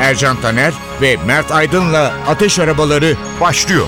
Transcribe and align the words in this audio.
Ercan 0.00 0.40
Taner 0.40 0.74
ve 1.00 1.16
Mert 1.16 1.52
Aydın'la 1.52 2.14
Ateş 2.26 2.58
Arabaları 2.58 3.16
başlıyor. 3.40 3.86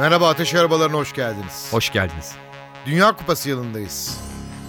Merhaba 0.00 0.28
Ateş 0.28 0.54
Arabalarına 0.54 0.96
hoş 0.96 1.12
geldiniz. 1.12 1.68
Hoş 1.70 1.92
geldiniz. 1.92 2.32
Dünya 2.86 3.16
Kupası 3.16 3.48
yılındayız. 3.48 4.20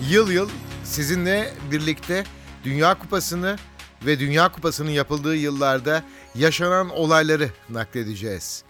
Yıl 0.09 0.31
yıl 0.31 0.49
sizinle 0.83 1.53
birlikte 1.71 2.23
Dünya 2.63 2.99
Kupası'nı 2.99 3.57
ve 4.05 4.19
Dünya 4.19 4.51
Kupası'nın 4.51 4.89
yapıldığı 4.89 5.35
yıllarda 5.35 6.03
yaşanan 6.35 6.89
olayları 6.89 7.49
nakledeceğiz. 7.69 8.63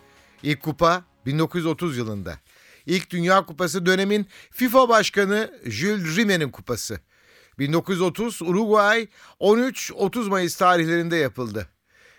İlk 0.44 0.62
kupa 0.64 1.11
1930 1.26 1.98
yılında. 1.98 2.40
İlk 2.86 3.10
Dünya 3.10 3.46
Kupası 3.46 3.86
dönemin 3.86 4.26
FIFA 4.52 4.90
Başkanı 4.90 5.52
Jules 5.66 6.18
Rimet'in 6.18 6.50
kupası. 6.50 7.00
1930 7.60 8.42
Uruguay 8.42 9.08
13-30 9.40 10.30
Mayıs 10.30 10.56
tarihlerinde 10.56 11.16
yapıldı. 11.16 11.68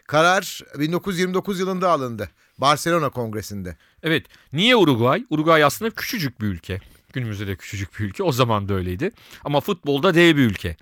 Karar 0.07 0.61
1929 0.79 1.61
yılında 1.61 1.91
alındı. 1.91 2.31
Barcelona 2.59 3.11
Kongresi'nde. 3.11 3.77
Evet, 4.03 4.27
niye 4.53 4.77
Uruguay? 4.77 5.25
Uruguay 5.31 5.65
aslında 5.65 5.91
küçücük 5.91 6.41
bir 6.41 6.47
ülke. 6.47 6.81
Günümüzde 7.13 7.47
de 7.47 7.57
küçücük 7.57 7.99
bir 7.99 8.05
ülke. 8.05 8.23
O 8.23 8.33
zaman 8.33 8.69
da 8.69 8.75
öyleydi. 8.75 9.11
Ama 9.45 9.61
futbolda 9.61 10.15
dev 10.15 10.37
bir 10.37 10.43
ülke. 10.43 10.77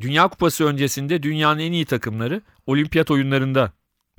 Dünya 0.00 0.28
Kupası 0.28 0.64
öncesinde 0.64 1.22
dünyanın 1.22 1.60
en 1.60 1.72
iyi 1.72 1.84
takımları 1.84 2.42
olimpiyat 2.66 3.10
oyunlarında 3.10 3.72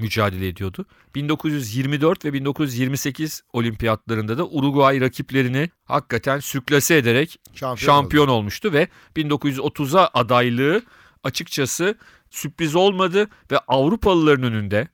mücadele 0.08 0.48
ediyordu. 0.48 0.86
1924 1.16 2.26
ve 2.26 2.34
1928 2.34 3.44
olimpiyatlarında 3.54 4.38
da 4.38 4.48
Uruguay 4.48 5.02
rakiplerini 5.02 5.70
hakikaten 5.86 6.40
sürklase 6.40 6.98
ederek 6.98 7.40
Şampiyon, 7.54 7.76
şampiyon 7.76 8.28
olmuştu 8.28 8.74
ve 8.74 8.88
1930'a 9.16 10.10
adaylığı 10.14 10.82
açıkçası 11.24 11.96
sürpriz 12.30 12.76
olmadı 12.76 13.28
ve 13.52 13.58
Avrupalıların 13.60 14.44
önünde 14.44 14.88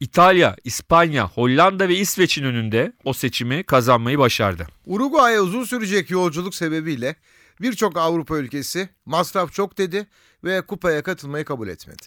İtalya, 0.00 0.56
İspanya, 0.64 1.28
Hollanda 1.28 1.88
ve 1.88 1.96
İsveç'in 1.96 2.44
önünde 2.44 2.92
o 3.04 3.12
seçimi 3.12 3.64
kazanmayı 3.64 4.18
başardı. 4.18 4.66
Uruguay'a 4.86 5.40
uzun 5.40 5.64
sürecek 5.64 6.10
yolculuk 6.10 6.54
sebebiyle 6.54 7.16
birçok 7.60 7.96
Avrupa 7.96 8.36
ülkesi 8.36 8.88
masraf 9.06 9.52
çok 9.52 9.78
dedi 9.78 10.06
ve 10.44 10.62
kupaya 10.62 11.02
katılmayı 11.02 11.44
kabul 11.44 11.68
etmedi. 11.68 12.02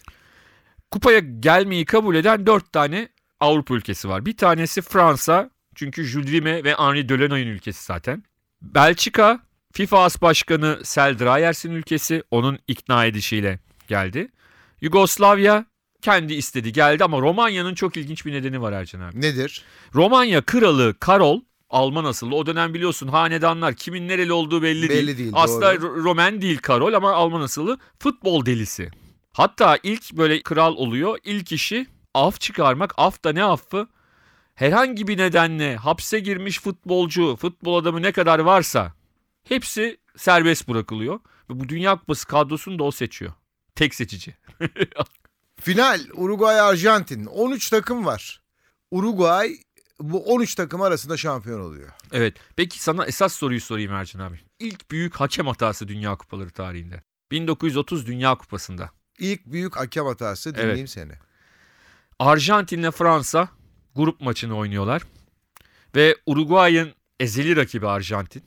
Kupaya 0.90 1.18
gelmeyi 1.18 1.84
kabul 1.84 2.14
eden 2.14 2.46
dört 2.46 2.72
tane 2.72 3.08
Avrupa 3.40 3.74
ülkesi 3.74 4.08
var. 4.08 4.26
Bir 4.26 4.36
tanesi 4.36 4.82
Fransa 4.82 5.50
çünkü 5.74 6.04
Jules 6.04 6.32
Rimet 6.32 6.64
ve 6.64 6.74
Henri 6.74 7.08
Delano'nun 7.08 7.46
ülkesi 7.46 7.84
zaten. 7.84 8.22
Belçika, 8.62 9.40
FIFA 9.72 10.02
As 10.04 10.22
Başkanı 10.22 10.80
Sel 10.84 11.18
Dreyers'in 11.18 11.70
ülkesi 11.70 12.22
onun 12.30 12.58
ikna 12.68 13.04
edişiyle 13.06 13.58
geldi. 13.88 14.28
Yugoslavya 14.80 15.64
kendi 16.02 16.34
istedi 16.34 16.72
geldi 16.72 17.04
ama 17.04 17.20
Romanya'nın 17.20 17.74
çok 17.74 17.96
ilginç 17.96 18.26
bir 18.26 18.32
nedeni 18.32 18.62
var 18.62 18.72
Ercan 18.72 19.00
abi. 19.00 19.20
Nedir? 19.20 19.64
Romanya 19.94 20.42
kralı 20.42 20.94
Karol 21.00 21.40
Alman 21.70 22.04
asıllı. 22.04 22.34
O 22.34 22.46
dönem 22.46 22.74
biliyorsun 22.74 23.08
hanedanlar 23.08 23.74
kimin 23.74 24.08
nereli 24.08 24.32
olduğu 24.32 24.62
belli, 24.62 24.88
Belli 24.88 25.06
değil. 25.06 25.18
değil, 25.18 25.30
Aslında 25.34 25.80
doğru. 25.82 25.86
Ro- 26.00 26.04
Roman 26.04 26.42
değil 26.42 26.58
Karol 26.58 26.92
ama 26.92 27.12
Alman 27.12 27.40
asıllı 27.40 27.78
futbol 27.98 28.46
delisi. 28.46 28.90
Hatta 29.38 29.78
ilk 29.82 30.12
böyle 30.12 30.42
kral 30.42 30.76
oluyor. 30.76 31.18
İlk 31.24 31.52
işi 31.52 31.86
af 32.14 32.40
çıkarmak. 32.40 32.94
Af 32.96 33.24
da 33.24 33.32
ne 33.32 33.44
affı? 33.44 33.88
Herhangi 34.54 35.08
bir 35.08 35.18
nedenle 35.18 35.76
hapse 35.76 36.20
girmiş 36.20 36.60
futbolcu, 36.60 37.36
futbol 37.36 37.76
adamı 37.76 38.02
ne 38.02 38.12
kadar 38.12 38.38
varsa 38.38 38.92
hepsi 39.44 39.96
serbest 40.16 40.68
bırakılıyor. 40.68 41.20
Ve 41.50 41.60
bu 41.60 41.68
Dünya 41.68 41.96
Kupası 41.96 42.26
kadrosunu 42.26 42.78
da 42.78 42.84
o 42.84 42.90
seçiyor. 42.90 43.32
Tek 43.74 43.94
seçici. 43.94 44.36
Final 45.60 46.00
Uruguay-Arjantin 46.14 47.26
13 47.26 47.70
takım 47.70 48.06
var. 48.06 48.42
Uruguay 48.90 49.56
bu 50.00 50.24
13 50.24 50.54
takım 50.54 50.82
arasında 50.82 51.16
şampiyon 51.16 51.60
oluyor. 51.60 51.88
Evet. 52.12 52.36
Peki 52.56 52.82
sana 52.82 53.06
esas 53.06 53.32
soruyu 53.32 53.60
sorayım 53.60 53.92
Ercan 53.92 54.20
abi. 54.20 54.40
İlk 54.58 54.90
büyük 54.90 55.14
hakem 55.14 55.46
hatası 55.46 55.88
Dünya 55.88 56.16
Kupaları 56.16 56.50
tarihinde. 56.50 57.02
1930 57.30 58.06
Dünya 58.06 58.34
Kupası'nda. 58.34 58.97
İlk 59.18 59.46
büyük 59.46 59.76
hakem 59.76 60.06
hatası 60.06 60.54
dinleyeyim 60.54 60.88
seni. 60.88 61.12
Arjantin'le 62.18 62.90
Fransa 62.90 63.48
grup 63.96 64.20
maçını 64.20 64.56
oynuyorlar. 64.56 65.02
Ve 65.96 66.16
Uruguay'ın 66.26 66.92
ezeli 67.20 67.56
rakibi 67.56 67.88
Arjantin. 67.88 68.44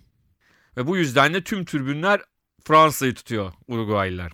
Ve 0.77 0.87
bu 0.87 0.97
yüzden 0.97 1.33
de 1.33 1.43
tüm 1.43 1.65
tribünler 1.65 2.21
Fransa'yı 2.63 3.13
tutuyor 3.13 3.53
Uruguaylılar. 3.67 4.31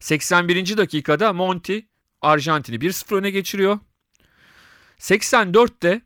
81. 0.00 0.76
dakikada 0.76 1.32
Monti 1.32 1.86
Arjantin'i 2.22 2.76
1-0 2.76 3.14
öne 3.14 3.30
geçiriyor. 3.30 3.78
84'te 4.98 6.02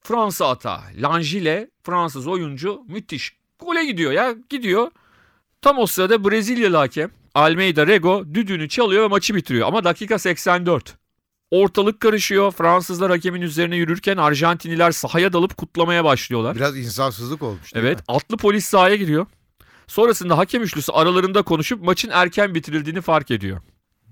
Fransa 0.00 0.48
hata. 0.48 0.82
Langile 0.96 1.70
Fransız 1.82 2.26
oyuncu 2.26 2.84
müthiş. 2.88 3.36
Gole 3.58 3.84
gidiyor 3.84 4.12
ya 4.12 4.34
gidiyor. 4.50 4.90
Tam 5.62 5.78
o 5.78 5.86
sırada 5.86 6.24
Brezilyalı 6.24 6.76
hakem 6.76 7.10
Almeida 7.34 7.86
Rego 7.86 8.24
düdüğünü 8.34 8.68
çalıyor 8.68 9.02
ve 9.02 9.08
maçı 9.08 9.34
bitiriyor. 9.34 9.68
Ama 9.68 9.84
dakika 9.84 10.18
84. 10.18 10.96
Ortalık 11.50 12.00
karışıyor. 12.00 12.52
Fransızlar 12.52 13.10
hakemin 13.10 13.40
üzerine 13.40 13.76
yürürken 13.76 14.16
Arjantinliler 14.16 14.90
sahaya 14.92 15.32
dalıp 15.32 15.56
kutlamaya 15.56 16.04
başlıyorlar. 16.04 16.56
Biraz 16.56 16.78
insafsızlık 16.78 17.42
olmuş 17.42 17.72
Evet 17.74 17.98
mi? 17.98 18.04
atlı 18.08 18.36
polis 18.36 18.64
sahaya 18.64 18.96
giriyor. 18.96 19.26
Sonrasında 19.86 20.38
hakem 20.38 20.62
üçlüsü 20.62 20.92
aralarında 20.92 21.42
konuşup 21.42 21.82
maçın 21.84 22.10
erken 22.12 22.54
bitirildiğini 22.54 23.00
fark 23.00 23.30
ediyor. 23.30 23.60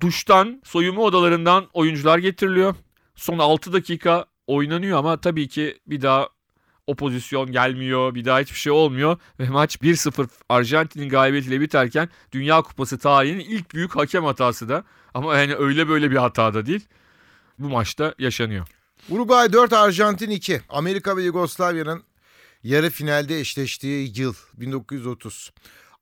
Duştan, 0.00 0.62
soyunma 0.64 1.02
odalarından 1.02 1.66
oyuncular 1.72 2.18
getiriliyor. 2.18 2.74
Son 3.14 3.38
6 3.38 3.72
dakika 3.72 4.24
oynanıyor 4.46 4.98
ama 4.98 5.20
tabii 5.20 5.48
ki 5.48 5.78
bir 5.86 6.02
daha 6.02 6.28
o 6.88 6.94
pozisyon 6.94 7.52
gelmiyor. 7.52 8.14
Bir 8.14 8.24
daha 8.24 8.40
hiçbir 8.40 8.58
şey 8.58 8.72
olmuyor. 8.72 9.18
Ve 9.40 9.48
maç 9.48 9.76
1-0 9.76 10.28
Arjantin'in 10.48 11.08
galibiyetiyle 11.08 11.60
biterken 11.60 12.08
Dünya 12.32 12.62
Kupası 12.62 12.98
tarihinin 12.98 13.40
ilk 13.40 13.74
büyük 13.74 13.96
hakem 13.96 14.24
hatası 14.24 14.68
da. 14.68 14.84
Ama 15.14 15.36
yani 15.36 15.54
öyle 15.54 15.88
böyle 15.88 16.10
bir 16.10 16.16
hata 16.16 16.54
da 16.54 16.66
değil. 16.66 16.86
Bu 17.58 17.68
maçta 17.68 18.14
yaşanıyor. 18.18 18.66
Uruguay 19.08 19.52
4, 19.52 19.72
Arjantin 19.72 20.30
2. 20.30 20.60
Amerika 20.68 21.16
ve 21.16 21.22
Yugoslavya'nın 21.22 22.02
yarı 22.62 22.90
finalde 22.90 23.40
eşleştiği 23.40 24.20
yıl 24.20 24.34
1930. 24.54 25.52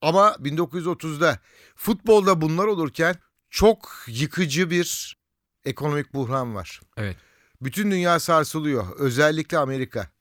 Ama 0.00 0.28
1930'da 0.28 1.38
futbolda 1.76 2.41
bunlar 2.41 2.66
olurken 2.66 3.16
çok 3.50 4.04
yıkıcı 4.06 4.70
bir 4.70 5.16
ekonomik 5.64 6.14
buhran 6.14 6.54
var. 6.54 6.80
Evet. 6.97 7.16
Bütün 7.62 7.91
dünya 7.91 8.21
sarsılıyor. 8.21 8.97
Özellikle 8.98 9.59
Amerika. 9.59 10.16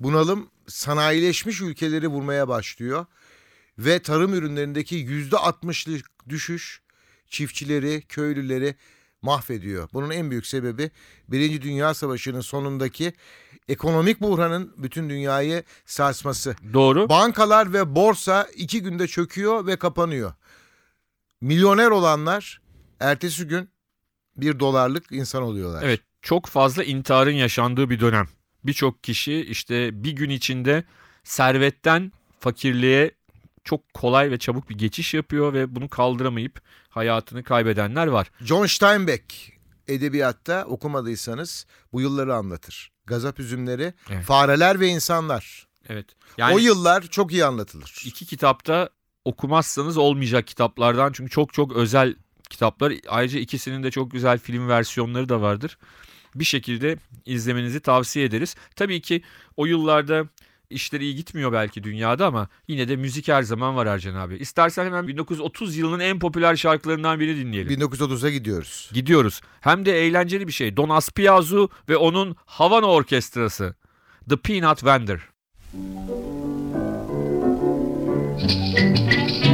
Bunalım 0.00 0.50
sanayileşmiş 0.66 1.60
ülkeleri 1.60 2.08
vurmaya 2.08 2.48
başlıyor. 2.48 3.06
Ve 3.78 4.02
tarım 4.02 4.34
ürünlerindeki 4.34 4.96
%60'lık 5.06 6.06
düşüş 6.28 6.82
çiftçileri, 7.28 8.02
köylüleri 8.08 8.74
mahvediyor. 9.22 9.88
Bunun 9.92 10.10
en 10.10 10.30
büyük 10.30 10.46
sebebi 10.46 10.90
Birinci 11.28 11.62
Dünya 11.62 11.94
Savaşı'nın 11.94 12.40
sonundaki 12.40 13.12
ekonomik 13.68 14.20
buhranın 14.20 14.74
bütün 14.76 15.10
dünyayı 15.10 15.62
sarsması. 15.86 16.56
Doğru. 16.72 17.08
Bankalar 17.08 17.72
ve 17.72 17.94
borsa 17.94 18.48
iki 18.56 18.82
günde 18.82 19.06
çöküyor 19.06 19.66
ve 19.66 19.76
kapanıyor. 19.76 20.32
Milyoner 21.40 21.90
olanlar 21.90 22.60
ertesi 23.00 23.46
gün 23.46 23.70
bir 24.36 24.60
dolarlık 24.60 25.12
insan 25.12 25.42
oluyorlar. 25.42 25.82
Evet 25.82 26.00
çok 26.22 26.46
fazla 26.46 26.84
intiharın 26.84 27.30
yaşandığı 27.30 27.90
bir 27.90 28.00
dönem. 28.00 28.28
Birçok 28.64 29.04
kişi 29.04 29.40
işte 29.40 30.04
bir 30.04 30.12
gün 30.12 30.30
içinde 30.30 30.84
servetten 31.24 32.12
fakirliğe 32.40 33.10
çok 33.64 33.94
kolay 33.94 34.30
ve 34.30 34.38
çabuk 34.38 34.70
bir 34.70 34.78
geçiş 34.78 35.14
yapıyor 35.14 35.52
ve 35.52 35.74
bunu 35.74 35.88
kaldıramayıp 35.88 36.60
hayatını 36.88 37.44
kaybedenler 37.44 38.06
var. 38.06 38.30
John 38.40 38.66
Steinbeck 38.66 39.52
edebiyatta 39.88 40.64
okumadıysanız 40.64 41.66
bu 41.92 42.00
yılları 42.00 42.34
anlatır. 42.34 42.92
Gazap 43.06 43.40
Üzümleri, 43.40 43.94
Evet. 44.10 44.24
Fareler 44.24 44.80
ve 44.80 44.88
İnsanlar. 44.88 45.68
Evet. 45.88 46.06
Yani 46.38 46.54
o 46.54 46.58
yıllar 46.58 47.02
çok 47.02 47.32
iyi 47.32 47.44
anlatılır. 47.44 48.02
iki 48.04 48.26
kitapta 48.26 48.88
okumazsanız 49.24 49.96
olmayacak 49.96 50.46
kitaplardan 50.46 51.12
çünkü 51.12 51.30
çok 51.30 51.52
çok 51.52 51.72
özel 51.72 52.14
kitaplar. 52.50 52.92
Ayrıca 53.08 53.40
ikisinin 53.40 53.82
de 53.82 53.90
çok 53.90 54.10
güzel 54.10 54.38
film 54.38 54.68
versiyonları 54.68 55.28
da 55.28 55.40
vardır. 55.40 55.78
Bir 56.38 56.44
şekilde 56.44 56.96
izlemenizi 57.26 57.80
tavsiye 57.80 58.24
ederiz. 58.24 58.56
Tabii 58.76 59.00
ki 59.00 59.22
o 59.56 59.66
yıllarda 59.66 60.26
işleri 60.70 61.04
iyi 61.04 61.14
gitmiyor 61.14 61.52
belki 61.52 61.84
dünyada 61.84 62.26
ama 62.26 62.48
yine 62.68 62.88
de 62.88 62.96
müzik 62.96 63.28
her 63.28 63.42
zaman 63.42 63.76
var 63.76 63.86
Ercan 63.86 64.14
abi. 64.14 64.36
İstersen 64.36 64.84
hemen 64.84 65.08
1930 65.08 65.76
yılının 65.76 66.00
en 66.00 66.18
popüler 66.18 66.56
şarkılarından 66.56 67.20
birini 67.20 67.40
dinleyelim. 67.40 67.80
1930'a 67.80 68.30
gidiyoruz. 68.30 68.90
Gidiyoruz. 68.92 69.40
Hem 69.60 69.86
de 69.86 70.06
eğlenceli 70.06 70.46
bir 70.46 70.52
şey. 70.52 70.76
Don 70.76 70.88
Aspiazu 70.88 71.70
ve 71.88 71.96
onun 71.96 72.36
Havana 72.46 72.86
Orkestrası. 72.86 73.74
The 74.28 74.36
Peanut 74.36 74.84
Vendor. 74.84 75.30
Si 78.38 79.47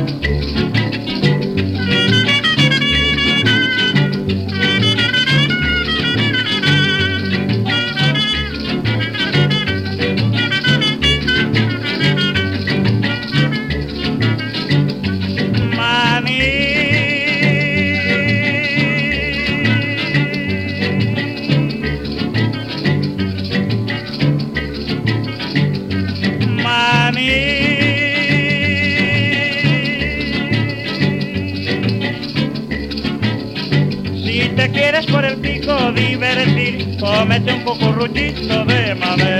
cucurruchito 38.14 38.64
de 38.64 38.94
mamé. 38.94 39.34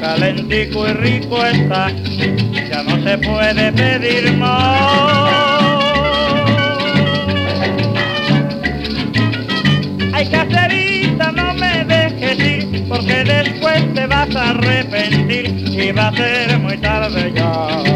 Calentico 0.00 0.88
y 0.88 0.92
rico 0.92 1.44
está, 1.44 1.90
ya 1.90 2.82
no 2.82 3.02
se 3.02 3.18
puede 3.18 3.72
pedir 3.72 4.32
más. 4.32 5.09
Después 13.60 13.94
te 13.94 14.06
vas 14.06 14.34
a 14.34 14.50
arrepentir 14.50 15.46
y 15.68 15.92
va 15.92 16.08
a 16.08 16.16
ser 16.16 16.58
muy 16.58 16.78
tarde 16.78 17.32
ya. 17.34 17.89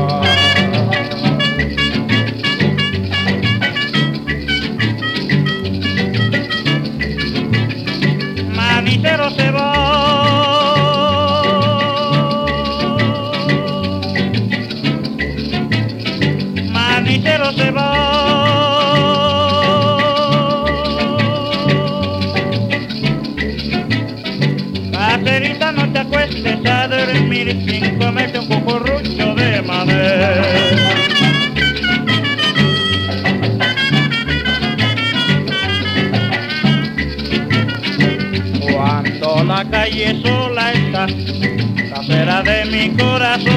Mi 42.88 42.96
corazón. 42.96 43.54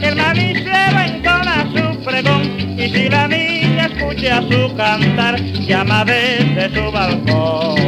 El 0.00 0.16
manicero 0.16 1.00
entona 1.00 1.66
su 1.74 2.04
pregón 2.04 2.42
y 2.78 2.88
si 2.88 3.08
la 3.08 3.28
niña 3.28 3.86
escucha 3.86 4.42
su 4.42 4.74
cantar, 4.76 5.40
llama 5.40 6.04
desde 6.04 6.74
su 6.74 6.92
balcón. 6.92 7.81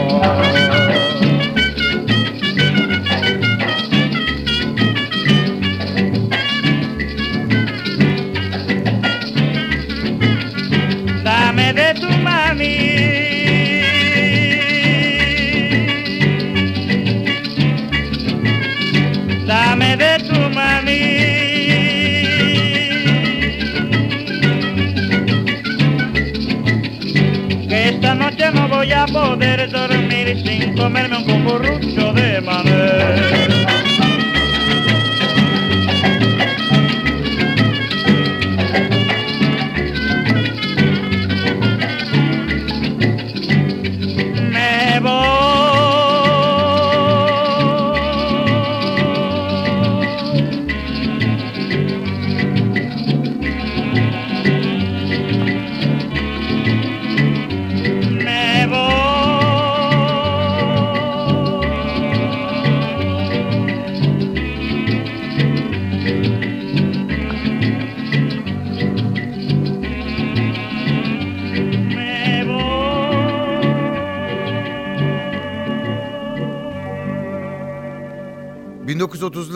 Poder 29.35 29.69
dormir 29.69 30.43
sin 30.45 30.77
comerme 30.77 31.17
un 31.17 31.25
cucurrucho 31.25 32.13
de 32.13 32.41
mané. 32.41 33.64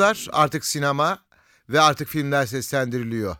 1930'lar 0.08 0.28
artık 0.32 0.64
sinema 0.64 1.18
ve 1.68 1.80
artık 1.80 2.08
filmler 2.08 2.46
seslendiriliyor. 2.46 3.36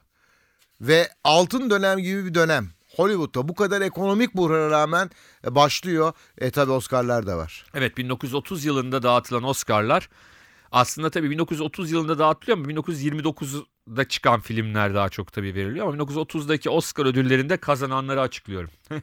Ve 0.80 1.08
altın 1.24 1.70
dönem 1.70 1.98
gibi 1.98 2.24
bir 2.24 2.34
dönem. 2.34 2.70
Hollywood'da 2.96 3.48
bu 3.48 3.54
kadar 3.54 3.80
ekonomik 3.80 4.34
buhrana 4.34 4.70
rağmen 4.70 5.10
e, 5.44 5.54
başlıyor. 5.54 6.12
E 6.38 6.50
tabi 6.50 6.72
Oscar'lar 6.72 7.26
da 7.26 7.36
var. 7.36 7.66
Evet 7.74 7.96
1930 7.96 8.64
yılında 8.64 9.02
dağıtılan 9.02 9.42
Oscar'lar 9.42 10.08
aslında 10.72 11.10
tabii 11.10 11.30
1930 11.30 11.90
yılında 11.90 12.18
dağıtılıyor 12.18 12.58
ama 12.58 12.68
1929'da 12.68 14.08
çıkan 14.08 14.40
filmler 14.40 14.94
daha 14.94 15.08
çok 15.08 15.32
tabii 15.32 15.54
veriliyor 15.54 15.86
ama 15.86 15.96
1930'daki 15.96 16.70
Oscar 16.70 17.06
ödüllerinde 17.06 17.56
kazananları 17.56 18.20
açıklıyorum. 18.20 18.70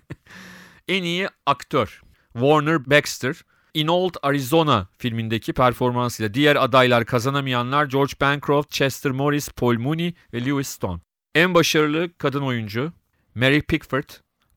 en 0.87 1.03
iyi 1.03 1.29
aktör 1.45 2.01
Warner 2.33 2.89
Baxter 2.89 3.35
In 3.75 3.87
Old 3.87 4.15
Arizona 4.23 4.87
filmindeki 4.97 5.53
performansıyla 5.53 6.33
diğer 6.33 6.55
adaylar 6.55 7.05
kazanamayanlar 7.05 7.85
George 7.85 8.13
Bancroft, 8.21 8.71
Chester 8.71 9.11
Morris, 9.11 9.49
Paul 9.49 9.77
Mooney 9.77 10.13
ve 10.33 10.45
Lewis 10.45 10.67
Stone. 10.67 11.01
En 11.35 11.53
başarılı 11.53 12.09
kadın 12.17 12.41
oyuncu 12.41 12.91
Mary 13.35 13.61
Pickford 13.61 14.09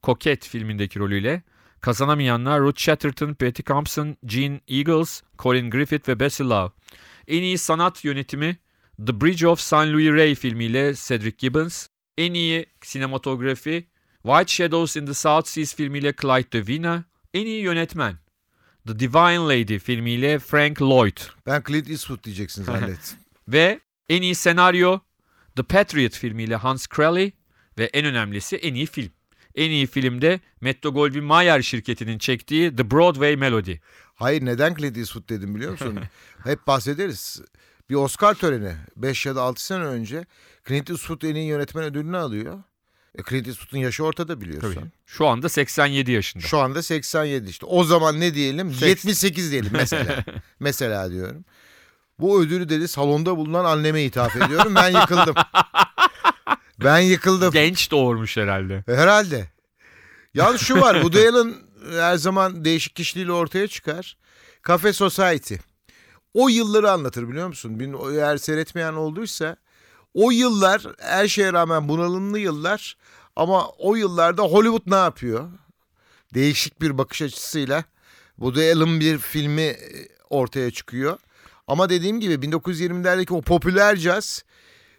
Coquette 0.03 0.49
filmindeki 0.49 0.99
rolüyle 0.99 1.43
Kazanamayanlar 1.81 2.61
Ruth 2.61 2.79
Chatterton, 2.79 3.37
Betty 3.41 3.63
Thompson, 3.63 4.17
Gene 4.25 4.61
Eagles, 4.69 5.23
Colin 5.39 5.71
Griffith 5.71 6.09
ve 6.09 6.21
Bessie 6.21 6.47
Love. 6.47 6.71
En 7.29 7.43
iyi 7.43 7.59
sanat 7.59 8.05
yönetimi 8.05 8.57
The 9.07 9.21
Bridge 9.21 9.47
of 9.47 9.61
St. 9.61 9.73
Louis 9.73 10.13
Ray 10.13 10.35
filmiyle 10.35 10.95
Cedric 10.95 11.37
Gibbons. 11.39 11.87
En 12.19 12.35
iyi 12.35 12.67
sinematografi 12.83 13.89
White 14.23 14.53
Shadows 14.53 14.97
in 14.97 15.07
the 15.07 15.15
South 15.15 15.47
Seas 15.47 15.75
filmiyle 15.75 16.13
Clyde 16.13 16.53
DeVina. 16.53 17.05
En 17.35 17.47
iyi 17.47 17.63
yönetmen 17.63 18.28
The 18.89 18.99
Divine 18.99 19.39
Lady 19.49 19.79
filmiyle 19.79 20.39
Frank 20.39 20.83
Lloyd. 20.83 21.17
Ben 21.47 21.63
Clint 21.67 21.91
Eastwood 21.91 22.25
diyeceksin 22.25 22.65
zannettim. 22.65 23.19
Ve 23.49 23.81
en 24.09 24.23
iyi 24.23 24.35
senaryo 24.35 25.01
The 25.57 25.63
Patriot 25.63 26.17
filmiyle 26.17 26.57
Hans 26.57 26.87
Crowley 26.87 27.33
ve 27.79 27.85
en 27.85 28.05
önemlisi 28.05 28.57
en 28.57 28.75
iyi 28.75 28.87
film. 28.87 29.11
En 29.55 29.71
iyi 29.71 29.87
filmde 29.87 30.41
Metro 30.61 30.91
Goldwyn 30.93 31.25
Mayer 31.25 31.63
şirketinin 31.63 32.19
çektiği 32.19 32.77
The 32.77 32.91
Broadway 32.91 33.37
Melody. 33.37 33.77
Hayır 34.15 34.45
neden 34.45 34.75
Clint 34.75 34.97
Eastwood 34.97 35.29
dedim 35.29 35.55
biliyor 35.55 35.71
musun? 35.71 36.01
Hep 36.45 36.67
bahsederiz. 36.67 37.43
Bir 37.91 37.95
Oscar 37.95 38.35
töreni 38.35 38.73
5 38.97 39.27
ya 39.27 39.37
da 39.37 39.43
6 39.43 39.65
sene 39.65 39.85
önce 39.85 40.27
Clint 40.69 40.91
Eastwood 40.91 41.23
en 41.23 41.35
iyi 41.35 41.47
yönetmen 41.47 41.85
ödülünü 41.85 42.17
alıyor. 42.17 42.63
E, 43.19 43.23
Clint 43.29 43.49
Eastwood'un 43.49 43.79
yaşı 43.79 44.05
ortada 44.05 44.41
biliyorsun. 44.41 44.75
Tabii. 44.75 44.91
Şu 45.07 45.27
anda 45.27 45.49
87 45.49 46.13
yaşında. 46.13 46.47
Şu 46.47 46.59
anda 46.59 46.83
87 46.83 47.49
işte. 47.51 47.67
O 47.67 47.85
zaman 47.85 48.21
ne 48.21 48.35
diyelim? 48.35 48.71
Seks- 48.71 48.87
78 48.89 49.53
diyelim 49.53 49.71
mesela. 49.73 50.25
mesela 50.61 51.11
diyorum. 51.11 51.45
Bu 52.19 52.41
ödülü 52.43 52.69
dedi 52.69 52.89
salonda 52.89 53.37
bulunan 53.37 53.65
anneme 53.65 54.03
ithaf 54.03 54.37
ediyorum. 54.37 54.75
Ben 54.75 54.89
yıkıldım. 55.01 55.35
ben 56.85 56.99
yıkıldım. 56.99 57.53
Genç 57.53 57.91
doğurmuş 57.91 58.37
herhalde. 58.37 58.85
Herhalde. 58.87 59.49
Yalnız 60.35 60.61
şu 60.61 60.81
var. 60.81 60.95
Woody 60.95 61.29
Allen 61.29 61.55
her 61.91 62.17
zaman 62.17 62.65
değişik 62.65 62.97
kişiliğiyle 62.97 63.33
ortaya 63.33 63.69
çıkar. 63.69 64.17
Cafe 64.69 64.93
Society. 64.93 65.55
O 66.35 66.49
yılları 66.49 66.91
anlatır 66.91 67.29
biliyor 67.29 67.49
musun? 67.49 68.01
Eğer 68.13 68.37
seyretmeyen 68.37 68.93
olduysa 68.93 69.57
o 70.15 70.31
yıllar 70.31 70.83
her 70.99 71.29
şeye 71.29 71.53
rağmen 71.53 71.89
bunalımlı 71.89 72.39
yıllar 72.39 72.97
ama 73.37 73.69
o 73.69 73.95
yıllarda 73.97 74.43
Hollywood 74.43 74.83
ne 74.87 74.95
yapıyor? 74.97 75.49
Değişik 76.35 76.81
bir 76.81 76.99
bakış 76.99 77.23
açısıyla 77.23 77.85
Woody 78.37 78.73
Allen 78.73 79.01
bir 79.01 79.19
filmi 79.19 79.63
e, 79.63 80.09
ortaya 80.31 80.71
çıkıyor. 80.71 81.19
Ama 81.67 81.91
dediğim 81.91 82.21
gibi 82.21 82.35
1920'lerdeki 82.35 83.33
o 83.35 83.43
popüler 83.43 83.97
caz 83.97 84.45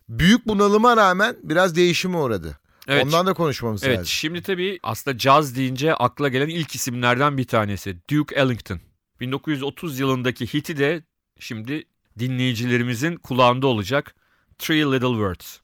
büyük 0.10 0.48
bunalıma 0.48 0.98
rağmen 0.98 1.38
biraz 1.44 1.76
değişime 1.76 2.18
uğradı. 2.18 2.60
Evet. 2.88 3.06
Ondan 3.06 3.26
da 3.28 3.34
konuşmamız 3.34 3.84
Evet 3.84 3.98
lazım. 3.98 4.08
şimdi 4.08 4.42
tabii 4.42 4.80
aslında 4.84 5.18
caz 5.18 5.56
deyince 5.56 5.94
akla 5.96 6.28
gelen 6.30 6.50
ilk 6.50 6.76
isimlerden 6.76 7.38
bir 7.38 7.44
tanesi 7.48 7.98
Duke 8.10 8.36
Ellington. 8.36 8.80
1930 9.20 10.00
yılındaki 10.00 10.54
hiti 10.54 10.78
de 10.78 11.04
şimdi 11.40 11.84
dinleyicilerimizin 12.20 13.16
kulağında 13.16 13.68
olacak 13.68 14.16
Three 14.60 14.84
Little 14.84 15.18
Words. 15.18 15.62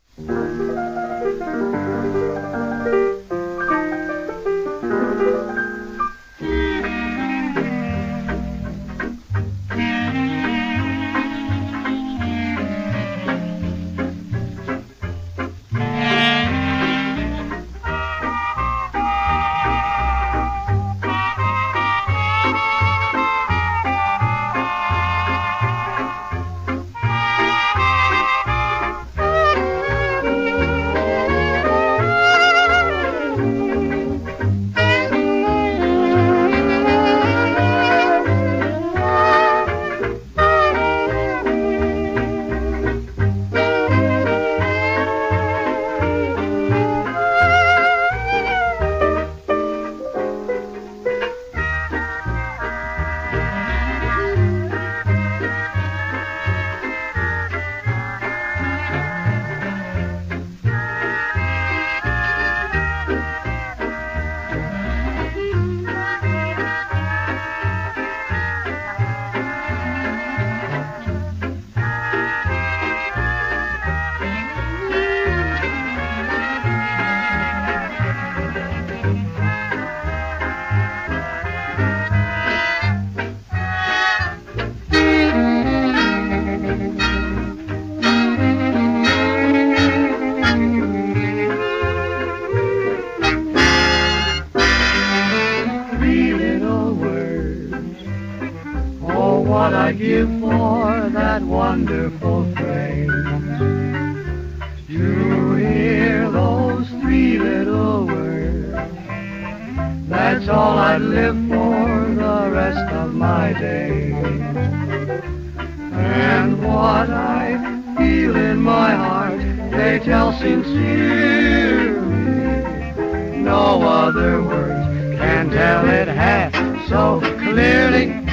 Tell 125.52 125.88
it 125.90 126.08
half 126.08 126.54
so 126.88 127.20
clearly. 127.40 128.25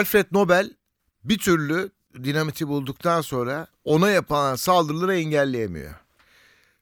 Alfred 0.00 0.26
Nobel 0.32 0.70
bir 1.24 1.38
türlü 1.38 1.90
dinamiti 2.24 2.68
bulduktan 2.68 3.20
sonra 3.20 3.66
ona 3.84 4.10
yapılan 4.10 4.54
saldırıları 4.54 5.16
engelleyemiyor. 5.16 5.94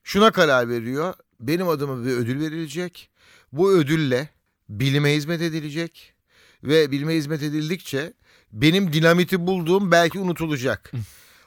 Şuna 0.05 0.31
karar 0.31 0.69
veriyor. 0.69 1.15
Benim 1.41 1.69
adıma 1.69 2.05
bir 2.05 2.11
ödül 2.11 2.41
verilecek. 2.41 3.11
Bu 3.53 3.73
ödülle 3.73 4.29
bilime 4.69 5.15
hizmet 5.15 5.43
edilecek 5.43 6.15
ve 6.63 6.91
bilime 6.91 7.15
hizmet 7.15 7.43
edildikçe 7.43 8.13
benim 8.53 8.93
dinamiti 8.93 9.47
bulduğum 9.47 9.91
belki 9.91 10.19
unutulacak. 10.19 10.93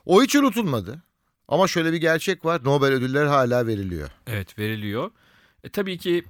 O 0.05 0.23
hiç 0.23 0.35
unutulmadı. 0.35 1.03
Ama 1.47 1.67
şöyle 1.67 1.93
bir 1.93 1.97
gerçek 1.97 2.45
var. 2.45 2.61
Nobel 2.63 2.89
ödüller 2.93 3.25
hala 3.25 3.67
veriliyor. 3.67 4.09
Evet 4.27 4.59
veriliyor. 4.59 5.11
E, 5.63 5.69
tabii 5.69 5.97
ki 5.97 6.25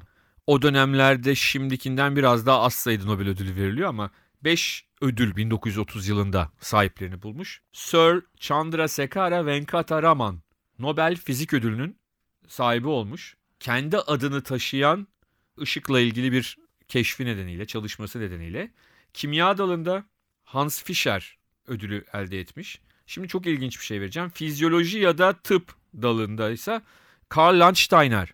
o 0.48 0.62
dönemlerde 0.62 1.36
şimdikinden 1.36 2.16
biraz 2.16 2.46
daha 2.46 2.62
az 2.62 2.74
sayıda 2.74 3.06
Nobel 3.06 3.28
ödülü 3.28 3.56
veriliyor 3.56 3.90
ama 3.90 4.12
5 4.44 4.91
ödül 5.02 5.36
1930 5.36 6.08
yılında 6.08 6.52
sahiplerini 6.60 7.22
bulmuş. 7.22 7.62
Sir 7.74 8.24
Chandrasekhara 8.38 9.46
Venkata 9.46 10.04
Raman 10.04 10.42
Nobel 10.80 11.16
Fizik 11.16 11.54
Ödülü'nün 11.54 11.98
sahibi 12.48 12.88
olmuş. 12.88 13.38
Kendi 13.60 13.98
adını 13.98 14.44
taşıyan 14.44 15.08
ışıkla 15.62 16.00
ilgili 16.00 16.32
bir 16.32 16.58
keşfi 16.88 17.26
nedeniyle, 17.26 17.66
çalışması 17.66 18.20
nedeniyle 18.20 18.72
kimya 19.14 19.58
dalında 19.58 20.06
Hans 20.44 20.84
Fischer 20.84 21.38
ödülü 21.68 22.06
elde 22.14 22.40
etmiş. 22.40 22.82
Şimdi 23.06 23.28
çok 23.28 23.48
ilginç 23.48 23.80
bir 23.80 23.86
şey 23.86 24.02
vereceğim. 24.02 24.30
Fizyoloji 24.30 25.00
ya 25.00 25.18
da 25.18 25.34
tıp 25.34 25.76
dalında 26.02 26.50
ise 26.50 26.82
Karl 27.30 27.60
Landsteiner 27.60 28.34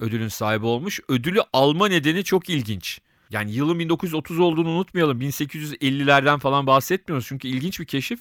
ödülün 0.00 0.28
sahibi 0.28 0.66
olmuş. 0.66 1.00
Ödülü 1.08 1.40
alma 1.52 1.88
nedeni 1.88 2.24
çok 2.24 2.48
ilginç. 2.48 3.00
Yani 3.30 3.52
yılın 3.52 3.78
1930 3.78 4.40
olduğunu 4.40 4.68
unutmayalım. 4.68 5.20
1850'lerden 5.20 6.38
falan 6.38 6.66
bahsetmiyoruz. 6.66 7.26
Çünkü 7.26 7.48
ilginç 7.48 7.80
bir 7.80 7.86
keşif. 7.86 8.20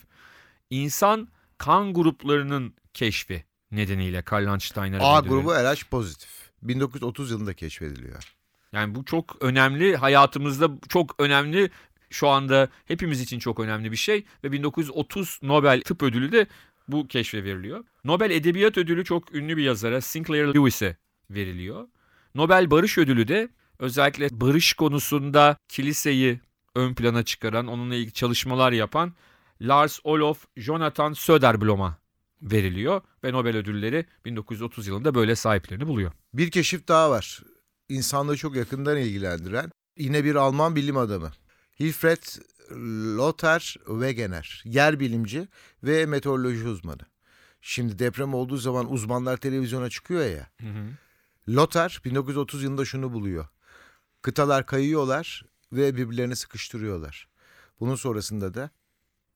İnsan 0.69 1.27
kan 1.57 1.93
gruplarının 1.93 2.73
keşfi 2.93 3.43
nedeniyle 3.71 4.21
Karl 4.21 4.45
Landsteiner 4.45 4.99
A 5.01 5.19
ödülü. 5.19 5.29
grubu 5.29 5.51
RH 5.51 5.89
pozitif. 5.91 6.29
1930 6.61 7.31
yılında 7.31 7.53
keşfediliyor. 7.53 8.33
Yani 8.73 8.95
bu 8.95 9.05
çok 9.05 9.37
önemli 9.41 9.95
hayatımızda 9.95 10.69
çok 10.89 11.15
önemli 11.19 11.69
şu 12.09 12.27
anda 12.27 12.67
hepimiz 12.85 13.21
için 13.21 13.39
çok 13.39 13.59
önemli 13.59 13.91
bir 13.91 13.97
şey 13.97 14.25
ve 14.43 14.51
1930 14.51 15.39
Nobel 15.43 15.81
Tıp 15.81 16.03
Ödülü 16.03 16.31
de 16.31 16.47
bu 16.87 17.07
keşfe 17.07 17.43
veriliyor. 17.43 17.85
Nobel 18.03 18.31
Edebiyat 18.31 18.77
Ödülü 18.77 19.05
çok 19.05 19.35
ünlü 19.35 19.57
bir 19.57 19.63
yazara 19.63 20.01
Sinclair 20.01 20.45
Lewis'e 20.47 20.97
veriliyor. 21.29 21.87
Nobel 22.35 22.71
Barış 22.71 22.97
Ödülü 22.97 23.27
de 23.27 23.49
özellikle 23.83 24.29
barış 24.31 24.73
konusunda 24.73 25.57
kiliseyi 25.67 26.39
ön 26.75 26.93
plana 26.93 27.23
çıkaran, 27.23 27.67
onunla 27.67 27.95
ilgili 27.95 28.13
çalışmalar 28.13 28.71
yapan 28.71 29.13
Lars 29.61 29.99
Olof 30.03 30.45
Jonathan 30.57 31.13
Söderblom'a 31.13 31.97
veriliyor 32.41 33.01
ve 33.23 33.33
Nobel 33.33 33.57
ödülleri 33.57 34.05
1930 34.25 34.87
yılında 34.87 35.15
böyle 35.15 35.35
sahiplerini 35.35 35.87
buluyor. 35.87 36.11
Bir 36.33 36.51
keşif 36.51 36.87
daha 36.87 37.09
var. 37.09 37.43
İnsanlığı 37.89 38.37
çok 38.37 38.55
yakından 38.55 38.97
ilgilendiren 38.97 39.71
yine 39.97 40.23
bir 40.23 40.35
Alman 40.35 40.75
bilim 40.75 40.97
adamı. 40.97 41.31
Hilfred 41.79 42.23
Lothar 43.17 43.75
Wegener, 43.87 44.61
yer 44.65 44.99
bilimci 44.99 45.47
ve 45.83 46.05
meteoroloji 46.05 46.67
uzmanı. 46.67 47.01
Şimdi 47.61 47.99
deprem 47.99 48.33
olduğu 48.33 48.57
zaman 48.57 48.91
uzmanlar 48.91 49.37
televizyona 49.37 49.89
çıkıyor 49.89 50.25
ya. 50.25 50.49
Lothar 51.49 52.01
1930 52.05 52.63
yılında 52.63 52.85
şunu 52.85 53.13
buluyor. 53.13 53.47
Kıtalar 54.23 54.65
kayıyorlar 54.65 55.45
ve 55.73 55.95
birbirlerini 55.95 56.35
sıkıştırıyorlar. 56.35 57.27
Bunun 57.79 57.95
sonrasında 57.95 58.53
da 58.53 58.69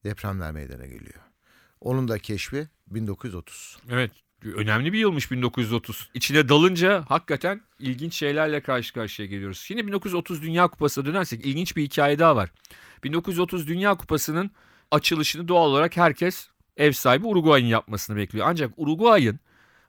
depremler 0.04 0.52
meydana 0.52 0.86
geliyor. 0.86 1.20
Onun 1.80 2.08
da 2.08 2.18
keşfi 2.18 2.68
1930. 2.86 3.78
Evet. 3.90 4.10
Önemli 4.44 4.92
bir 4.92 4.98
yılmış 4.98 5.30
1930. 5.30 6.10
İçine 6.14 6.48
dalınca 6.48 7.04
hakikaten 7.08 7.60
ilginç 7.78 8.14
şeylerle 8.14 8.60
karşı 8.60 8.94
karşıya 8.94 9.28
geliyoruz. 9.28 9.58
Şimdi 9.58 9.86
1930 9.86 10.42
Dünya 10.42 10.68
Kupası'na 10.68 11.06
dönersek 11.06 11.46
ilginç 11.46 11.76
bir 11.76 11.82
hikaye 11.82 12.18
daha 12.18 12.36
var. 12.36 12.50
1930 13.04 13.68
Dünya 13.68 13.94
Kupası'nın 13.94 14.50
açılışını 14.90 15.48
doğal 15.48 15.70
olarak 15.70 15.96
herkes 15.96 16.48
ev 16.76 16.92
sahibi 16.92 17.26
Uruguay'ın 17.26 17.66
yapmasını 17.66 18.16
bekliyor. 18.16 18.46
Ancak 18.48 18.70
Uruguay'ın 18.76 19.40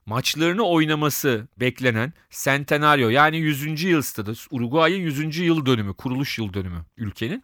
maçlarını 0.10 0.64
oynaması 0.64 1.48
beklenen 1.58 2.14
Centenario 2.30 3.10
yani 3.10 3.38
100. 3.38 3.84
yıl 3.84 4.02
stadı 4.02 4.34
Uruguay'ın 4.52 5.00
100. 5.00 5.38
yıl 5.38 5.66
dönümü, 5.66 5.94
kuruluş 5.94 6.38
yıl 6.38 6.54
dönümü 6.54 6.86
ülkenin 6.98 7.44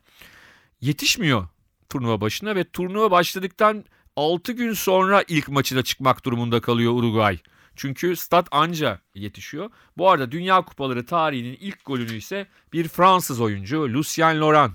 yetişmiyor 0.82 1.48
turnuva 1.90 2.22
başına 2.22 2.56
ve 2.56 2.64
turnuva 2.64 3.12
başladıktan 3.12 3.86
6 4.16 4.52
gün 4.52 4.74
sonra 4.74 5.24
ilk 5.28 5.50
maçına 5.50 5.84
çıkmak 5.84 6.26
durumunda 6.26 6.62
kalıyor 6.62 6.94
Uruguay. 6.94 7.40
Çünkü 7.76 8.16
stat 8.16 8.48
anca 8.52 9.00
yetişiyor. 9.16 9.70
Bu 9.98 10.10
arada 10.10 10.32
Dünya 10.32 10.62
Kupaları 10.62 11.06
tarihinin 11.06 11.58
ilk 11.60 11.86
golünü 11.86 12.16
ise 12.16 12.48
bir 12.74 12.88
Fransız 12.88 13.42
oyuncu 13.42 13.94
Lucien 13.94 14.42
Laurent 14.42 14.74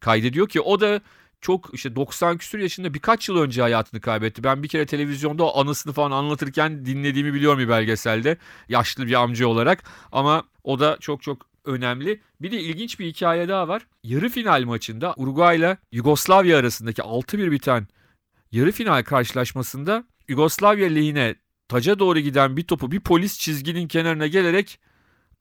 kaydediyor 0.00 0.48
ki 0.48 0.60
o 0.60 0.80
da 0.80 1.00
çok 1.42 1.70
işte 1.72 1.96
90 1.96 2.38
küsur 2.38 2.58
yaşında 2.58 2.94
birkaç 2.94 3.28
yıl 3.28 3.36
önce 3.36 3.62
hayatını 3.62 4.00
kaybetti. 4.00 4.44
Ben 4.44 4.62
bir 4.62 4.68
kere 4.68 4.86
televizyonda 4.86 5.54
anısını 5.54 5.92
falan 5.92 6.10
anlatırken 6.10 6.86
dinlediğimi 6.86 7.34
biliyorum 7.34 7.58
bir 7.58 7.68
belgeselde. 7.68 8.36
Yaşlı 8.68 9.06
bir 9.06 9.14
amca 9.14 9.46
olarak 9.46 9.84
ama 10.12 10.44
o 10.64 10.80
da 10.80 10.96
çok 11.00 11.22
çok 11.22 11.46
önemli. 11.64 12.20
Bir 12.40 12.50
de 12.50 12.60
ilginç 12.60 12.98
bir 12.98 13.06
hikaye 13.06 13.48
daha 13.48 13.68
var. 13.68 13.86
Yarı 14.04 14.28
final 14.28 14.64
maçında 14.64 15.14
Uruguay 15.16 15.56
ile 15.56 15.76
Yugoslavya 15.92 16.58
arasındaki 16.58 17.02
6-1 17.02 17.50
biten 17.50 17.86
yarı 18.52 18.72
final 18.72 19.02
karşılaşmasında 19.02 20.04
Yugoslavya 20.28 20.88
lehine 20.88 21.34
taca 21.68 21.98
doğru 21.98 22.18
giden 22.18 22.56
bir 22.56 22.66
topu 22.66 22.90
bir 22.90 23.00
polis 23.00 23.38
çizginin 23.38 23.88
kenarına 23.88 24.26
gelerek 24.26 24.80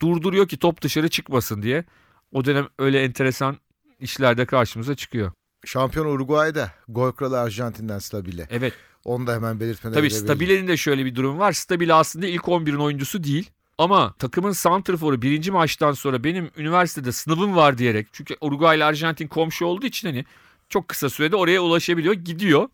durduruyor 0.01 0.47
ki 0.47 0.59
top 0.59 0.81
dışarı 0.81 1.09
çıkmasın 1.09 1.61
diye. 1.61 1.85
O 2.31 2.45
dönem 2.45 2.67
öyle 2.79 3.03
enteresan 3.03 3.57
işler 3.99 4.37
de 4.37 4.45
karşımıza 4.45 4.95
çıkıyor. 4.95 5.31
Şampiyon 5.65 6.05
Uruguay'da 6.05 6.71
gol 6.89 7.11
kralı 7.11 7.39
Arjantin'den 7.39 7.99
Stabile. 7.99 8.47
Evet 8.49 8.73
Onu 9.05 9.27
da 9.27 9.33
hemen 9.33 9.59
belirtmene 9.59 9.93
tabii. 9.93 10.11
Stabile'nin 10.11 10.67
de 10.67 10.77
şöyle 10.77 11.05
bir 11.05 11.15
durum 11.15 11.39
var. 11.39 11.51
Stabile 11.51 11.93
aslında 11.93 12.27
ilk 12.27 12.43
11'in 12.43 12.75
oyuncusu 12.75 13.23
değil. 13.23 13.49
Ama 13.77 14.13
takımın 14.19 14.51
santrforu 14.51 15.21
birinci 15.21 15.51
maçtan 15.51 15.91
sonra 15.91 16.23
benim 16.23 16.51
üniversitede 16.57 17.11
sınavım 17.11 17.55
var 17.55 17.77
diyerek 17.77 18.07
çünkü 18.11 18.35
Uruguay 18.41 18.77
ile 18.77 18.85
Arjantin 18.85 19.27
komşu 19.27 19.65
olduğu 19.65 19.85
için 19.85 20.07
hani 20.07 20.25
çok 20.69 20.87
kısa 20.87 21.09
sürede 21.09 21.35
oraya 21.35 21.61
ulaşabiliyor 21.61 22.13
gidiyor. 22.13 22.69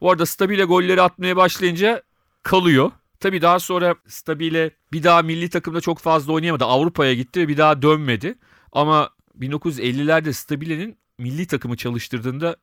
Bu 0.00 0.10
arada 0.10 0.26
Stabile 0.26 0.64
golleri 0.64 1.02
atmaya 1.02 1.36
başlayınca 1.36 2.02
kalıyor. 2.42 2.90
Tabii 3.20 3.42
daha 3.42 3.58
sonra 3.58 3.94
Stabile 4.08 4.70
bir 4.92 5.02
daha 5.02 5.22
milli 5.22 5.50
takımda 5.50 5.80
çok 5.80 5.98
fazla 5.98 6.32
oynayamadı. 6.32 6.64
Avrupa'ya 6.64 7.14
gitti 7.14 7.40
ve 7.40 7.48
bir 7.48 7.56
daha 7.56 7.82
dönmedi. 7.82 8.34
Ama 8.72 9.10
1950'lerde 9.40 10.32
Stabile'nin 10.32 10.96
milli 11.22 11.46
takımı 11.46 11.76
çalıştırdığında 11.76 12.56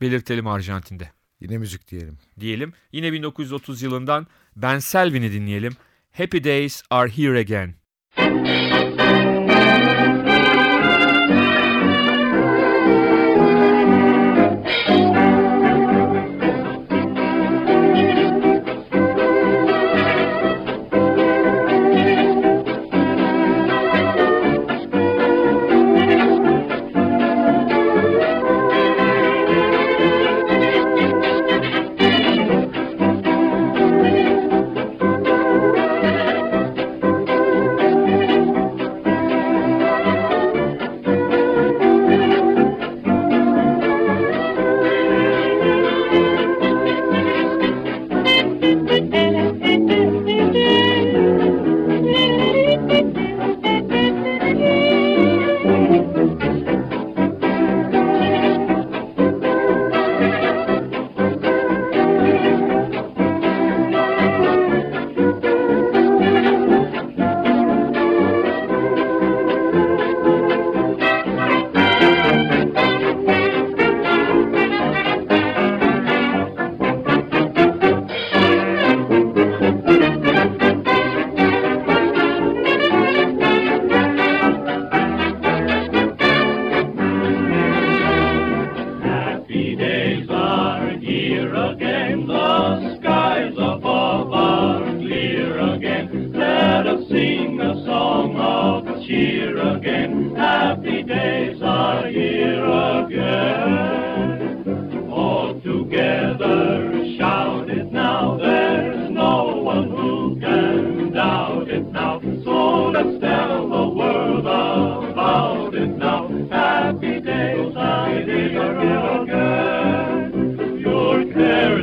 belirtelim 0.00 0.46
Arjantin'de 0.46 1.10
Yine 1.40 1.58
müzik 1.58 1.90
diyelim. 1.90 2.18
diyelim. 2.40 2.72
Yine 2.92 3.12
1930 3.12 3.82
yılından 3.82 4.26
Ben 4.56 4.78
Selvin'i 4.78 5.32
dinleyelim. 5.32 5.72
Happy 6.12 6.44
Days 6.44 6.82
Are 6.90 7.10
Here 7.10 7.38
Again. 7.38 7.74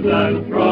blow 0.03 0.62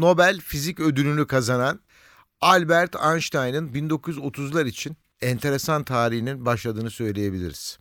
Nobel 0.00 0.40
Fizik 0.40 0.80
Ödülünü 0.80 1.26
kazanan 1.26 1.80
Albert 2.40 2.96
Einstein'ın 2.96 3.68
1930'lar 3.68 4.68
için 4.68 4.96
enteresan 5.20 5.84
tarihinin 5.84 6.46
başladığını 6.46 6.90
söyleyebiliriz. 6.90 7.78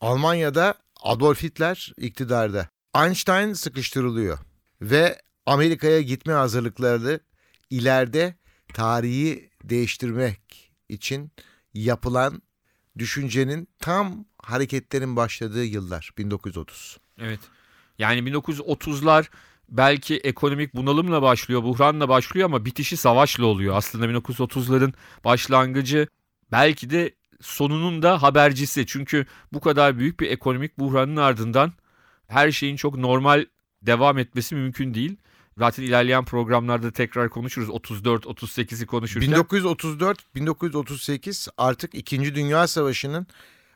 Almanya'da 0.00 0.74
Adolf 1.02 1.42
Hitler 1.42 1.92
iktidarda. 1.96 2.68
Einstein 2.96 3.52
sıkıştırılıyor 3.52 4.38
ve 4.80 5.22
Amerika'ya 5.46 6.00
gitme 6.00 6.32
hazırlıkları 6.32 7.20
ileride 7.70 8.34
tarihi 8.74 9.50
değiştirmek 9.64 10.72
için 10.88 11.32
yapılan 11.74 12.42
düşüncenin 12.98 13.68
tam 13.78 14.24
hareketlerin 14.42 15.16
başladığı 15.16 15.64
yıllar 15.64 16.10
1930. 16.18 16.98
Evet. 17.18 17.40
Yani 17.98 18.30
1930'lar 18.30 19.28
belki 19.68 20.16
ekonomik 20.16 20.74
bunalımla 20.74 21.22
başlıyor, 21.22 21.62
buhranla 21.62 22.08
başlıyor 22.08 22.46
ama 22.46 22.64
bitişi 22.64 22.96
savaşla 22.96 23.46
oluyor. 23.46 23.76
Aslında 23.76 24.06
1930'ların 24.06 24.92
başlangıcı 25.24 26.06
belki 26.52 26.90
de 26.90 27.14
sonunun 27.40 28.02
da 28.02 28.22
habercisi. 28.22 28.86
Çünkü 28.86 29.26
bu 29.52 29.60
kadar 29.60 29.98
büyük 29.98 30.20
bir 30.20 30.30
ekonomik 30.30 30.78
buhranın 30.78 31.16
ardından 31.16 31.72
her 32.26 32.52
şeyin 32.52 32.76
çok 32.76 32.96
normal 32.96 33.46
devam 33.82 34.18
etmesi 34.18 34.54
mümkün 34.54 34.94
değil. 34.94 35.16
Zaten 35.58 35.82
ilerleyen 35.82 36.24
programlarda 36.24 36.92
tekrar 36.92 37.30
konuşuruz. 37.30 37.68
34-38'i 37.68 38.86
konuşurken. 38.86 39.32
1934-1938 39.32 41.48
artık 41.58 41.94
2. 41.94 42.34
Dünya 42.34 42.66
Savaşı'nın 42.66 43.26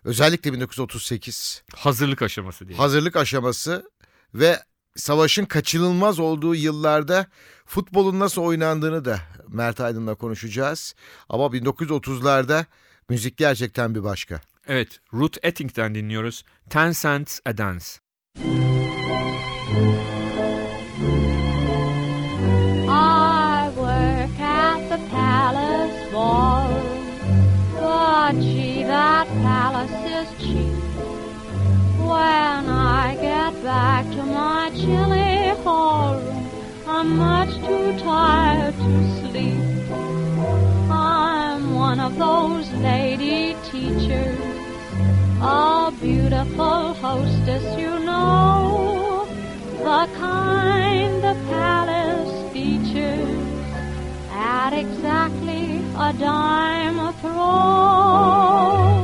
özellikle 0.05 0.53
1938 0.53 1.65
hazırlık 1.77 2.23
aşaması 2.23 2.69
diye. 2.69 2.79
hazırlık 2.79 3.17
aşaması 3.17 3.91
ve 4.35 4.59
savaşın 4.97 5.45
kaçınılmaz 5.45 6.19
olduğu 6.19 6.55
yıllarda 6.55 7.27
futbolun 7.67 8.21
nasıl 8.21 8.43
oynandığını 8.43 9.05
da 9.05 9.21
Mert 9.49 9.81
Aydın'la 9.81 10.15
konuşacağız. 10.15 10.95
Ama 11.29 11.45
1930'larda 11.47 12.65
müzik 13.09 13.37
gerçekten 13.37 13.95
bir 13.95 14.05
başka. 14.05 14.41
Evet, 14.67 15.01
Ruth 15.15 15.39
Etting'den 15.43 15.95
dinliyoruz. 15.95 16.45
Ten 16.71 16.93
Cents 16.93 17.41
a 17.47 17.59
Dance. 17.59 17.87
I 22.89 23.71
work 23.77 24.41
at 24.41 24.89
the 24.89 24.99
palace 25.11 26.13
ballroom, 26.13 27.07
but 27.75 28.43
gee, 28.43 28.85
that 28.85 29.27
palace 29.29 29.91
is 29.91 30.29
cheap. 30.39 30.92
When 32.13 32.69
I 32.69 33.17
get 33.21 33.63
back 33.63 34.05
to 34.17 34.23
my 34.23 34.71
chilly 34.81 35.57
hallroom, 35.65 36.47
I'm 36.87 37.17
much 37.17 37.55
too 37.67 37.99
tired 38.01 38.75
to 38.75 38.93
sleep. 39.21 39.91
I'm 40.91 41.75
one 41.75 42.01
of 42.01 42.19
those 42.19 42.71
lady 42.89 43.57
teachers, 43.71 44.39
a 45.41 45.91
beautiful 46.03 46.93
hostess, 47.05 47.65
you 47.79 47.99
know, 48.11 49.27
the 49.79 50.03
kind 50.19 51.15
the 51.23 51.35
palace 51.49 52.53
features 52.53 53.49
at 54.33 54.75
exactly 54.75 55.81
a 55.97 56.13
dime 56.13 56.99
a 56.99 57.13
throw. 57.23 59.02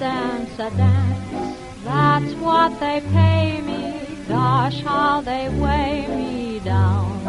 Cents 0.00 0.58
a 0.58 0.70
dance, 0.70 1.58
that's 1.84 2.32
what 2.36 2.80
they 2.80 3.02
pay 3.12 3.60
me. 3.60 4.00
Gosh, 4.26 4.80
how 4.80 5.20
they 5.20 5.50
weigh 5.50 6.06
me 6.06 6.58
down. 6.60 7.20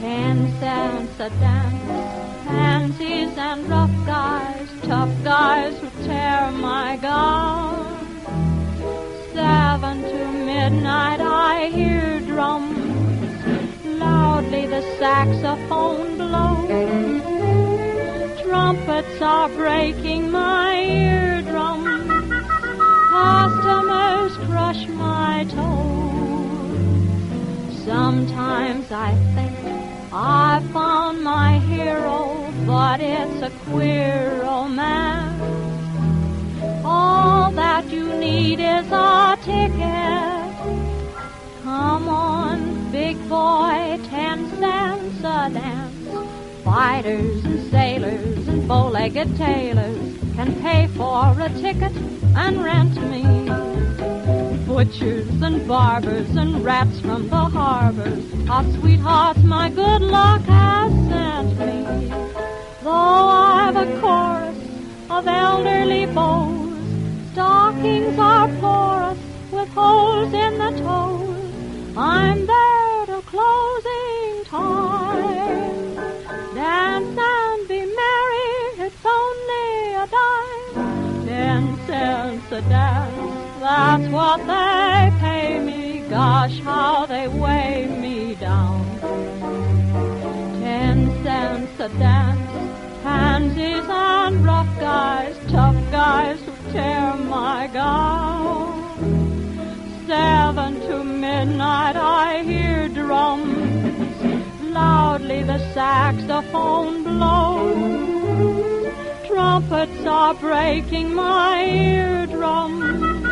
Ten 0.00 0.58
cents 0.58 1.20
a 1.20 1.28
dance, 1.28 2.46
pansies 2.46 3.36
and 3.36 3.68
rough 3.68 3.94
guys, 4.06 4.66
tough 4.84 5.12
guys 5.22 5.78
who 5.80 5.90
tear 6.06 6.50
my 6.50 6.96
gown. 6.96 7.94
Seven 9.34 10.00
to 10.00 10.32
midnight 10.32 11.20
I 11.20 11.66
hear 11.66 12.20
drums, 12.20 13.84
loudly 13.84 14.64
the 14.64 14.80
saxophone 14.98 16.16
blows. 16.16 17.21
Trumpets 18.52 19.22
are 19.22 19.48
breaking 19.48 20.30
my 20.30 20.74
eardrums, 20.78 22.30
customers 23.08 24.36
crush 24.46 24.86
my 24.88 25.46
toes. 25.48 26.92
Sometimes 27.86 28.92
I 28.92 29.14
think 29.34 29.56
I 30.12 30.62
found 30.70 31.22
my 31.24 31.60
hero, 31.60 32.52
but 32.66 33.00
it's 33.00 33.40
a 33.40 33.50
queer 33.70 34.42
romance. 34.42 35.40
All 36.84 37.50
that 37.52 37.88
you 37.90 38.04
need 38.16 38.60
is 38.60 38.86
a 38.92 39.38
ticket. 39.40 40.52
Come 41.62 42.06
on, 42.06 42.92
big 42.92 43.16
boy, 43.30 43.98
ten 44.10 44.46
cents 44.60 45.20
a 45.20 45.48
dance. 45.48 45.91
Fighters 46.72 47.44
and 47.44 47.70
sailors 47.70 48.48
and 48.48 48.66
bow-legged 48.66 49.36
tailors 49.36 50.18
can 50.34 50.58
pay 50.62 50.86
for 50.96 51.38
a 51.38 51.50
ticket 51.60 51.94
and 52.34 52.64
rent 52.64 52.96
me. 53.10 53.24
Butchers 54.66 55.42
and 55.42 55.68
barbers 55.68 56.34
and 56.34 56.64
rats 56.64 56.98
from 57.00 57.28
the 57.28 57.44
harbors 57.44 58.24
are 58.48 58.64
ah, 58.64 58.78
sweethearts 58.80 59.42
my 59.42 59.68
good 59.68 60.00
luck 60.00 60.40
has 60.44 60.90
sent 61.10 61.58
me. 61.58 62.08
Though 62.82 62.90
I've 62.90 63.76
a 63.76 64.00
chorus 64.00 64.56
of 65.10 65.28
elderly 65.28 66.06
beaux, 66.06 66.72
stockings 67.32 68.18
are 68.18 68.48
porous 68.62 69.18
with 69.50 69.68
holes 69.74 70.32
in 70.32 70.56
the 70.56 70.70
toes. 70.80 71.98
I'm 71.98 72.46
there 72.46 73.04
till 73.04 73.20
closing 73.20 74.44
time. 74.46 75.11
Cents 81.92 82.50
a 82.50 82.62
dance, 82.62 83.60
that's 83.60 84.08
what 84.16 84.38
they 84.52 85.12
pay 85.20 85.58
me. 85.68 86.00
Gosh, 86.08 86.58
how 86.60 87.04
they 87.04 87.28
weigh 87.28 87.86
me 88.04 88.34
down. 88.34 88.80
Ten 90.62 90.98
cents 91.22 91.78
a 91.86 91.88
dance, 92.06 92.50
pansies 93.02 93.88
and 93.88 94.44
rough 94.44 94.72
guys, 94.80 95.36
tough 95.50 95.80
guys 95.90 96.38
who 96.40 96.52
tear 96.72 97.14
my 97.36 97.68
gown. 97.80 98.70
Seven 100.06 100.80
to 100.86 101.04
midnight 101.04 101.96
I 101.96 102.42
hear 102.42 102.88
drums, 102.88 104.16
loudly 104.62 105.42
the 105.42 105.58
saxophone 105.74 107.04
blows. 107.04 108.02
Trumpets 109.26 109.91
are 110.12 110.34
breaking 110.34 111.14
my 111.14 111.64
eardrums, 111.64 113.24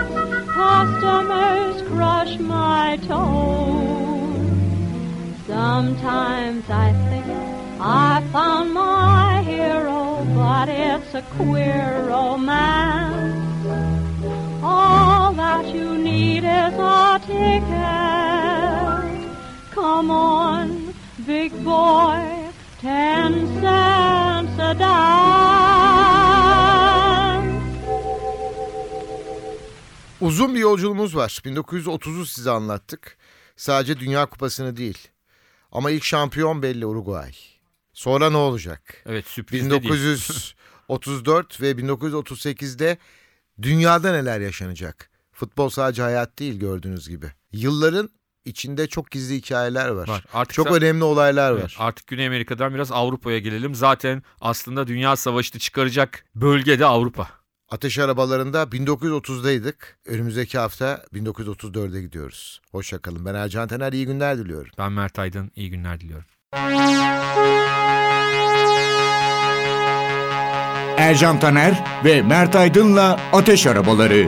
customers 0.48 1.82
crush 1.82 2.38
my 2.38 2.98
toes. 3.06 4.40
Sometimes 5.46 6.64
I 6.70 6.88
think 7.10 7.26
I 7.80 8.22
found 8.32 8.72
my 8.72 9.42
hero, 9.42 10.24
but 10.34 10.70
it's 10.70 11.14
a 11.14 11.22
queer 11.36 12.06
romance. 12.08 13.66
All 14.62 15.34
that 15.34 15.66
you 15.74 15.98
need 15.98 16.44
is 16.44 16.74
a 16.78 17.20
ticket. 17.26 17.70
Come 19.70 20.10
on, 20.10 20.94
big 21.26 21.52
boy, 21.62 22.48
ten 22.80 23.46
cents 23.60 24.58
a 24.58 24.74
dime. 24.74 26.19
Uzun 30.20 30.54
bir 30.54 30.60
yolculuğumuz 30.60 31.16
var. 31.16 31.28
1930'u 31.44 32.26
size 32.26 32.50
anlattık. 32.50 33.16
Sadece 33.56 34.00
Dünya 34.00 34.26
Kupası'nı 34.26 34.76
değil. 34.76 34.98
Ama 35.72 35.90
ilk 35.90 36.04
şampiyon 36.04 36.62
belli 36.62 36.86
Uruguay. 36.86 37.32
Sonra 37.92 38.30
ne 38.30 38.36
olacak? 38.36 39.02
Evet, 39.06 39.26
sürpriz 39.26 39.66
de 39.66 39.70
değil. 39.70 39.82
1934 39.82 41.60
ve 41.60 41.70
1938'de 41.70 42.98
dünyada 43.62 44.12
neler 44.12 44.40
yaşanacak? 44.40 45.10
Futbol 45.32 45.68
sadece 45.68 46.02
hayat 46.02 46.38
değil 46.38 46.58
gördüğünüz 46.60 47.08
gibi. 47.08 47.26
Yılların 47.52 48.10
içinde 48.44 48.86
çok 48.86 49.10
gizli 49.10 49.36
hikayeler 49.36 49.88
var. 49.88 50.08
Var. 50.08 50.24
Artık 50.32 50.54
Çok 50.54 50.66
sa- 50.66 50.74
önemli 50.76 51.04
olaylar 51.04 51.52
Evet, 51.52 51.64
var. 51.64 51.76
artık 51.78 52.06
Güney 52.06 52.26
Amerika'dan 52.26 52.74
biraz 52.74 52.92
Avrupa'ya 52.92 53.38
gelelim. 53.38 53.74
Zaten 53.74 54.22
aslında 54.40 54.86
Dünya 54.86 55.16
Savaşı'nı 55.16 55.60
çıkaracak 55.60 56.24
bölge 56.34 56.78
de 56.78 56.86
Avrupa. 56.86 57.30
Ateş 57.70 57.98
arabalarında 57.98 58.62
1930'daydık. 58.62 59.98
Önümüzdeki 60.06 60.58
hafta 60.58 61.04
1934'e 61.14 62.02
gidiyoruz. 62.02 62.60
Hoşçakalın. 62.70 63.24
Ben 63.24 63.34
Ercan 63.34 63.68
Taner. 63.68 63.92
İyi 63.92 64.06
günler 64.06 64.38
diliyorum. 64.38 64.70
Ben 64.78 64.92
Mert 64.92 65.18
Aydın. 65.18 65.50
İyi 65.56 65.70
günler 65.70 66.00
diliyorum. 66.00 66.26
Ercan 70.96 71.40
Taner 71.40 71.84
ve 72.04 72.22
Mert 72.22 72.56
Aydın'la 72.56 73.20
Ateş 73.32 73.66
Arabaları. 73.66 74.26